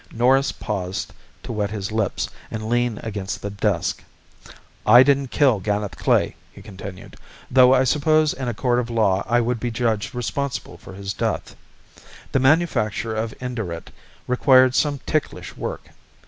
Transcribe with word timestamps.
Norris 0.11 0.51
paused 0.51 1.13
to 1.43 1.51
wet 1.53 1.69
his 1.69 1.91
lips 1.91 2.27
and 2.49 2.67
lean 2.67 2.97
against 3.03 3.43
the 3.43 3.51
desk. 3.51 4.03
"I 4.83 5.03
didn't 5.03 5.27
kill 5.27 5.59
Ganeth 5.59 5.95
Klae," 5.95 6.33
he 6.51 6.63
continued, 6.63 7.17
"though 7.51 7.75
I 7.75 7.83
suppose 7.83 8.33
in 8.33 8.47
a 8.47 8.53
court 8.55 8.79
of 8.79 8.89
law 8.89 9.23
I 9.29 9.39
would 9.41 9.59
be 9.59 9.69
judged 9.69 10.15
responsible 10.15 10.79
for 10.79 10.93
his 10.95 11.13
death. 11.13 11.55
The 12.31 12.39
manufacture 12.39 13.13
of 13.13 13.35
Indurate 13.39 13.91
required 14.25 14.73
some 14.73 15.01
ticklish 15.05 15.55
work. 15.55 15.89